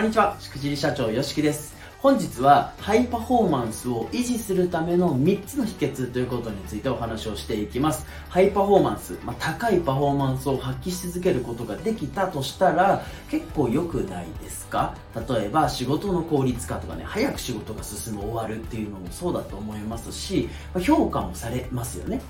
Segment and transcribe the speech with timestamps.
[0.00, 1.76] こんにちは、しくじり社長よしきです。
[1.98, 8.06] 本日はハイパフォーマンスを維持するための3つの秘訣ということについてお話をしていきます。
[8.30, 14.94] ハイパフォーマンス、まあ、高いパフォーマンスを発揮し続けることができたとしたら結構良くないですか？
[15.28, 22.22] 例えば仕事の効率化とかね、早く仕事が進む終わるっていうのもそうだと思いますしま、評価もされますよね。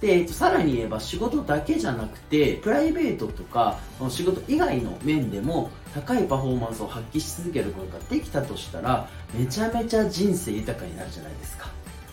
[0.00, 3.80] で、えっとさらに言えば仕事だけじゃなくて、プライベートとか、
[4.10, 11.68] 仕事以外の面でも高いパフォーマンスを発揮し続けることができたとしたら、めちゃめちゃ人生豊かになるじゃないですか。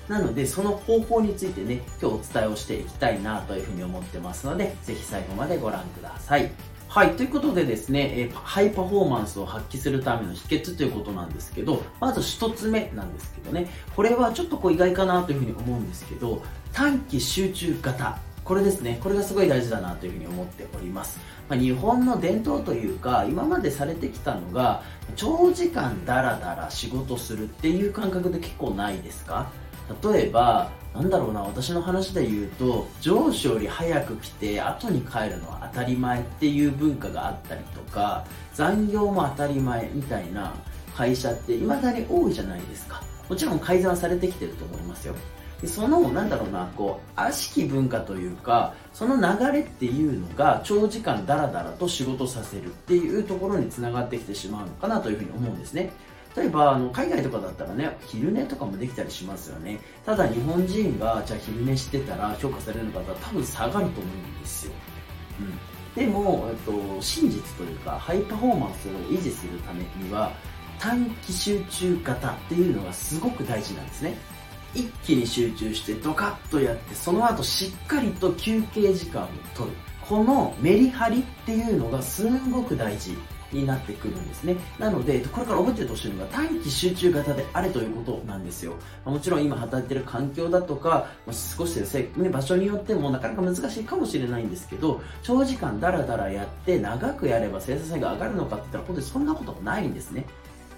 [0.08, 6.52] なので、その方法についてね、今日お伝えをしていきたいなというふうに思ってますので、ぜひ最後までご覧ください。
[6.90, 7.16] はい。
[7.16, 16.44] ということでですね、えハイパフォーマンスを発揮するための秘訣ということなんですけど、まず一つ目なんですけどね、これはちょっとこう意外かなというふうに思うんですけど、
[16.74, 18.20] 短期集中型。
[18.52, 21.22] これですね、これがすごい大事だなというふうに思っております。
[21.48, 24.84] まあ、日本の伝統というか、今までされてきたのが、
[25.16, 29.50] 長時間ダラダラ仕事するっていう感覚で結構ないですか？
[30.04, 40.54] 例えば、なんだろうな、私の話で言うと、上司より早く来て後に帰るのは当たり前っていう文化があったりとか、残業も当たり前みたいな
[40.94, 43.02] 会社って未だに多いじゃないですか。
[43.30, 45.16] もちろん改善はされてきてると思いますよ。
[45.62, 55.92] でその、なんだろうな、こう、悪しき文化というか、その流れっていうのが長時間ダラダラと仕事させるっていうところにつながってきてしまうのかなというふうに思うんですね。
[56.36, 59.80] 例えばあの海外とかだったらね昼寝とかもできたりしますよね。
[60.06, 64.04] ただ日本人がじゃあ昼寝してたら評価されるのか多分下がると思う
[64.38, 64.74] んですよ、
[65.40, 70.32] うん、でも、えっと、真実というかハイパフォーマンスを維持するためには
[70.80, 74.16] 短期集中型っていうのがすごく大事なんですね。
[74.74, 79.76] 一気に集中してドカッとやってその後しっかりと休憩時間を取る
[80.08, 83.16] このメリハリっていうのがすんごく大事
[83.52, 84.56] になってくるんですね。
[84.80, 88.74] なので、これから覚えててほしいのが短期集中型であれということなんですよ。
[89.06, 100.26] もちろん今働いてる環境だとか、少しですね、場所によってもなかなか難しいかもしれないんですけど、長時間ダラダラやって長くやれば生産性が上がるのかって言ったら、本当にそんなこともないんですね。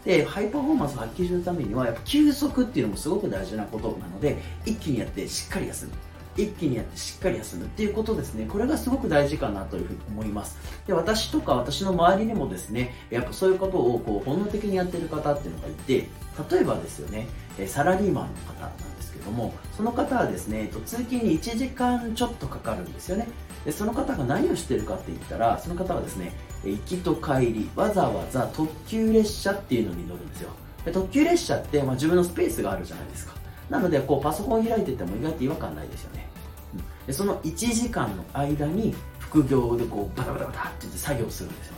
[0.05, 5.91] で、ハイパフォーマンスを発揮するためには、やっぱ休息っていうのもすごく大事なことなので、一気にやってしっかり休む。
[6.35, 8.47] 一気にやってしっかり休むっていうことですね。
[8.49, 10.57] これがすごく大事かなというふうに思います。
[10.87, 16.09] で、私とか私の周りにもですね、やっぱそういうことをこう本能的にやってる方っていうのがいて、
[16.49, 17.27] 例えばですよね、
[17.67, 23.27] サラリーマンの方なんですけども、その方はですね、通勤に1時間ちょっとかかるんですよね。
[23.65, 30.49] で、その方が何をしてるかって言ったら、その方はですね、行きと帰り、わざわざ特急列車っていうのに乗るんですよ。
[30.85, 33.33] で特急列車って、まあ、自分のスペースがあるじゃないですか。
[33.69, 36.27] なので、こう、パソコン開いてても意外と違和感ないですよね。
[36.75, 41.75] うんでその1時間の間に副業でこうバタバタバタってって作業するんですよ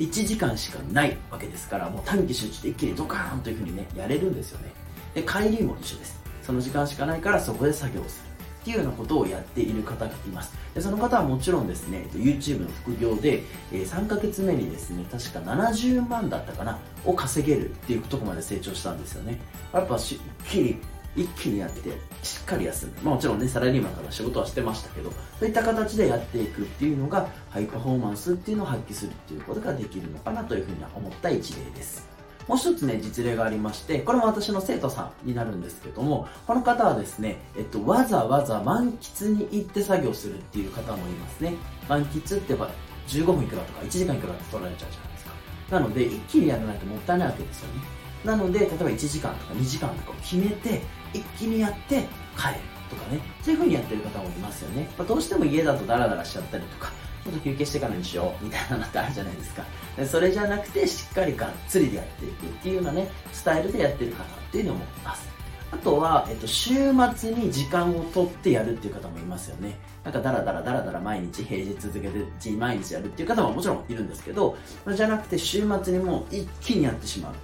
[0.00, 4.72] 1時間しかないわけですからもう短期集中で一気にドカーンというふうにねやれるんですよね
[5.14, 8.29] で帰りも一緒ですその時間しかないからそこで作業する
[8.60, 10.52] っていうようなことをやっている方がいます。
[10.74, 19.40] でその方はもちろんですね YouTube の副業で、え3ヶ月目にですね確か70万だったかなを稼げるっていうとこまで成長したんですよね。
[19.72, 20.76] やっぱしっきり
[21.16, 21.90] 一気にやって
[22.22, 32.08] しっかり休む、まあ、もちろんねサラリーマンから仕事はしてましたけどそういった形でやっていくっていうのがハイパフォーマンスっていうのを発揮するっていうことができるのかなというふうに思った一例です。
[32.48, 41.54] もう一つね、実例がありまして、これも私の生徒さんになるんですけども、この方はですね、えっと、わざわざ満喫に行って作業するっていう方もいますね。
[41.88, 42.70] 満喫ってば
[43.08, 45.32] 15分いくらとか1時間いくらって取られちゃうじゃないですか。
[45.70, 47.82] なので、一気にやらないともったいないわけですよね。
[48.24, 52.06] なので、例えば1時間とか2時間とかを決めて、一気にやって
[52.36, 56.92] 帰るとかねそういう風にやってる方もいますよね、まあ、どうしても家だとダラダラしちゃったりとか
[57.24, 59.64] ちょっと休憩してからにしようみたいなのってあるじゃないですか
[60.06, 65.30] それじゃなくてしっかりがっつりでやっていくっていうようなねスタイルでやってる方っていうのもいます
[65.72, 69.78] あとは、えっと、週末に時間を取ってやるっていう方もいますよね。
[70.02, 74.56] なんかダラダラダラダラ毎日平日続けて毎日やるっていう方ももちろんいるんですけど、
[74.92, 77.34] じゃなくて週末にもう一気にやってしまう。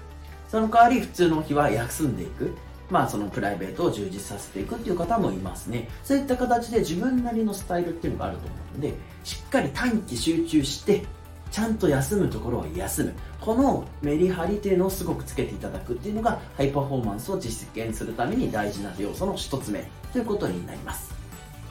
[0.48, 2.56] その代わり普通の日は休んでいく。
[2.90, 5.88] まあそのプライベートを充実させていくっていう方もいますね。
[6.04, 8.94] そういった形で自分なりのスタイルっていうのがあると思うので、
[9.24, 11.04] しっかり短期集中して、
[11.50, 13.12] ちゃんと休むところは休む。
[13.40, 21.15] このメリハリっていうのをすごくつけていただくっていうのが、ハイパフォーマンスを実現するために大事な要素の一つ目ということになります。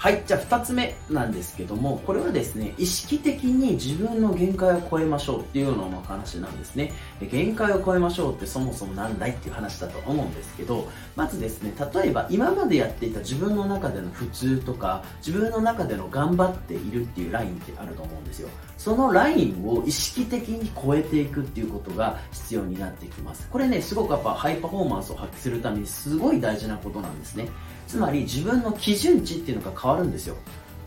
[0.06, 6.94] はい、じゃあ2つ目なんですけども、これはですね、意識的に自分の限界を超えましょうっていうような話なんですね。
[7.32, 18.50] 限界を超えましょうってそもそも何だいっていう話だと思うんですけど、まずですね、例えば今までやっていた自分の中での普通とか、自分の中での頑張っているっていうラインってあると思うんですよ。
[18.78, 23.48] そのラインを意識的に超えていくっていうことが必要になってきます。
[23.50, 27.48] これね、すごくやっぱハイパフォーマンスを発揮するためにすごい大事なことなんですね。
[27.88, 30.36] つまり自分の基準値っていうのが変わるんですよ。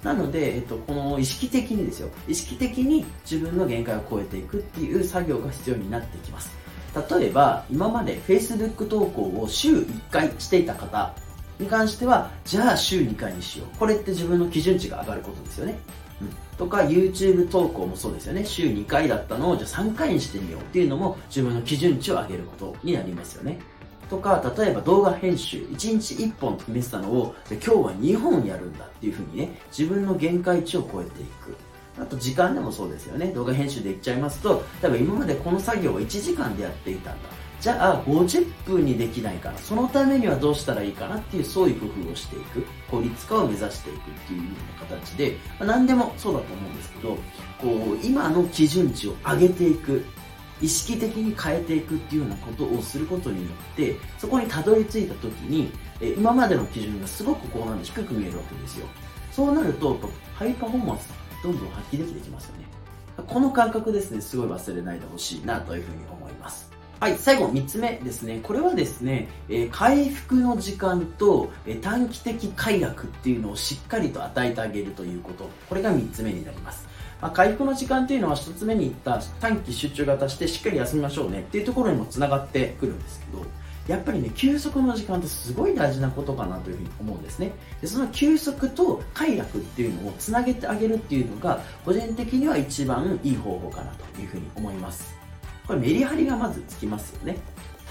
[0.02, 2.08] なので、えっと、この意識的にですよ。
[2.28, 6.50] 意識的に自分の限界を超えていくっていう作業が必要になってきます。
[7.10, 11.14] 例えば今まで Facebook 投稿を週1回していた方
[11.58, 13.78] に関してはじゃあ週2回にしよう。
[13.78, 15.78] これって自分の基準値が上がることですよね、
[16.22, 18.44] うん、とか YouTube 投稿もそうですよね。
[18.44, 23.58] 週2回だったのをじゃあ3回にしてみようっていうのも自分の基準値を上げることになりますよね。
[24.08, 31.56] とか、例えば動画編集、1日1本決めてたのを、今日は2本やるんだっていうふうにね、自分の限界値を超えていく。
[32.00, 33.32] あと時間でもそうですよね。
[33.32, 37.28] 動画編集でいっちゃいますと、例えば今までこの作業を1時間でやっていたんだ。
[37.60, 39.58] じゃあ50分にできないかな。
[39.58, 42.64] そのためにはどうしたらいいかなっていうそういう工夫をしていく。
[42.88, 47.18] 効率化を目指していくっていうような形で、まあ、何でもそうだと思うんですけど、
[47.60, 50.04] こう、今の基準値を上げていく。
[50.60, 55.70] 意識的に変えていくっていうようなことをすることによってそこにたどり着いた時に
[56.00, 58.86] え今までの基準がすごくこうなんで低く見えるわけですよ。
[59.32, 59.98] そうなると
[60.34, 61.12] ハイパフォーマンス
[61.42, 62.64] どんどん発揮できてきますよね。
[63.26, 66.27] この感覚ですねすごい忘れないでほしいなというふうに思います。
[67.00, 68.40] はい、最後3つ目ですね。
[68.42, 75.48] これはですね、えー、回復の時間と、えー、短期的快楽っていうのをしっかりと与えてあげるということ。
[75.68, 76.88] これが3つ目になります。
[77.20, 83.44] まあ、回復の時間っていうのは1つ目に言った短期集中型してしっかり休みましょうねっていうところにもつながってくるんですけど
[83.88, 95.17] やっぱりね休息の時間ってすごい大事なことかなというふうに思うんですねでその休息と快楽っていうのをつなげてあげるっていうのが個人的には一番いい方法かなというふうに思います
[95.68, 97.38] これメリハリがまずつきますよね。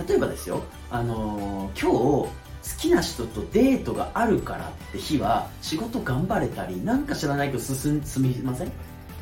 [0.07, 2.31] 例えばですよ、あのー、今日好
[2.79, 8.71] きな人とデートがあるからって日は仕事頑張れたりなんか知らないけど進みません？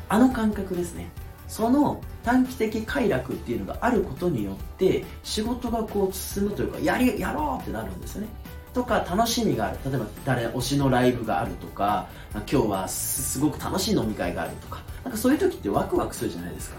[0.08, 1.10] あの感覚ですね。
[1.48, 8.28] その短期的快楽っていうのがあることによって仕事がこう進むというかやりやろうってなるんですよね。
[8.72, 9.78] とか楽しみがある。
[9.84, 14.80] 例えば誰推しのライブがあるとか今日はすごく楽しい飲み会があるとか。
[15.04, 16.76] なんかそういう時ってワクワクするじゃないですか。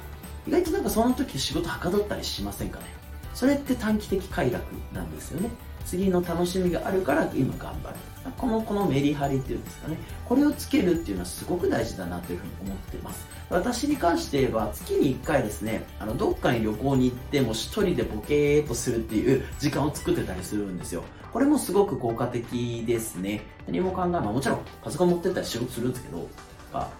[0.47, 2.85] 意外となんかその時仕事はかどったりしませんかね？
[3.33, 4.63] それって短期的快楽
[4.93, 5.49] なんですよね。
[5.85, 7.95] 次の楽しみがあるから今頑張る。
[8.37, 9.97] このこのメリハリっていうんですかね。
[10.25, 13.25] これをつけるっていうのはすごく大事だなというふうに思ってます。
[13.49, 17.55] 私に関して言えば月に1回ですねあのどっかに旅行に行っても1
[17.85, 21.03] 人でボケーっとするっていう時間を作ってたりするんですよ。
[21.31, 23.43] これもすごく効果的ですね。
[23.65, 26.27] 何も考えないもちろんパソコン持ってったり仕事するんですけど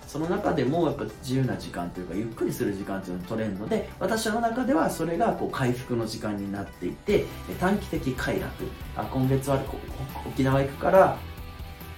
[0.08, 7.25] その中でもやっぱ自由な時間というかゆっくりする時間というのを取れるので私の中ではそれがこう回復の時間になっていて
[7.60, 8.52] 短期的快楽
[8.96, 9.62] あ今月は
[10.25, 11.18] 沖縄行くから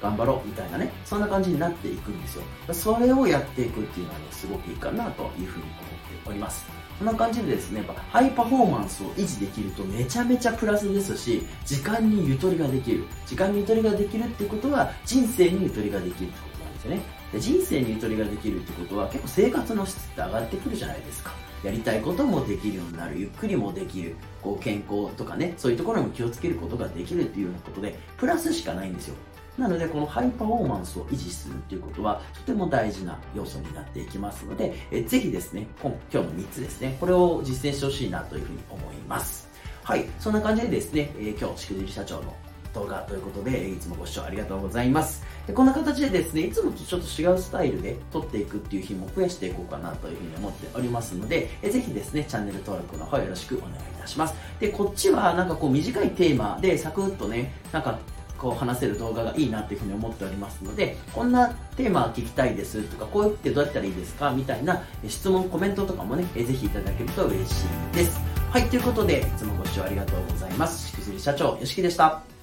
[0.01, 5.75] 頑張ろうみたいなねそんな感じになっていくんですよそれをやっていくっていうのはねすごくいいかなというふうに思っ
[6.23, 13.05] ておりますこんな感じでですね、やっぱハイパフォーマンスを維持できるとめちゃめちゃプラスですし、時間にゆとりができる。
[13.25, 17.18] 時間にゆとりができるってことは、人生にゆとりができるってことなんですよね。
[17.31, 21.31] で人生にゆとりができるってことは結構生活の質って上がってくるじゃないですか。
[21.63, 23.19] やりたいこともできるようになる。
[23.19, 24.15] ゆっくりもできる。
[24.41, 25.53] こう健康とかね。
[25.57, 29.15] そういうところにも気をつけることができるっていうようなことでプラスしかないんですよ。
[29.57, 39.49] なのでこのハイパフォーマンスを維持するっていうことはとても大事な要素になっていきますのでえぜひですね今今日の3つですねこれを実践してほしいなというふうに思います。
[39.83, 40.05] はい。
[40.19, 42.33] そんな感じでですね、えー、今日しくじり社長の
[42.73, 45.23] 動画ということで、いつもご視聴ありがとうございます。
[45.47, 54.35] でこんな形でですね、いつもとちょっと違うスタイルで撮っていくっていう日も増やしていこうかなというふうに思っておりますので、えぜひですね、チャンネル登録の方よろしくお願いいたします。
[54.59, 57.99] で、こっちはなんかこう短いテーマでサクッとね、なんか
[58.39, 68.19] こう話せる動画がいいなっていうふうに思っておりますので、こんなテーマ聞きたいですとか、こうやってどうやったらいいですかみたいな質問、コメントとかもね、ぜひいただけると嬉しいです。
[68.51, 70.87] はい、ということで、いつもご視聴ありがとうございます。
[70.87, 72.38] しくじり社長、よしきでした。